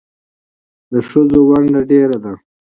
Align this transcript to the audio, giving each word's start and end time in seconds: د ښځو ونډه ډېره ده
د 0.91 0.93
ښځو 1.09 1.39
ونډه 1.49 1.81
ډېره 1.89 2.17
ده 2.23 2.33